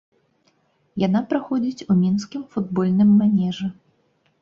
Яна 1.03 1.21
праходзіць 1.35 1.85
у 1.91 1.99
мінскім 2.01 2.49
футбольным 2.57 3.15
манежы. 3.23 3.73